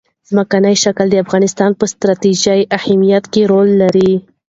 ځمکنی 0.29 0.75
شکل 0.83 1.05
د 1.11 1.15
افغانستان 1.23 1.71
په 1.79 1.85
ستراتیژیک 1.93 2.61
اهمیت 2.77 3.23
کې 3.33 3.41
رول 3.51 3.69
لري. 3.81 4.11